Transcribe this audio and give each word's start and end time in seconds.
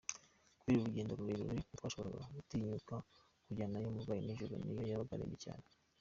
Kubera 0.59 0.79
urugendo 0.81 1.11
rurerure 1.19 1.51
ntitwashoboraga 1.53 2.33
gutinyuka 2.37 2.95
kujyanayo 3.45 3.87
umurwayi 3.87 4.21
nijoro 4.23 4.53
n’iyo 4.57 4.83
yabaga 4.89 5.13
arembye 5.15 5.39
cyane. 5.45 5.65